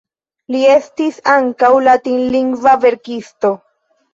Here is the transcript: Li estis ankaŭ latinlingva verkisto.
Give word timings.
Li 0.53 0.61
estis 0.75 1.19
ankaŭ 1.35 1.71
latinlingva 1.89 2.77
verkisto. 2.87 3.57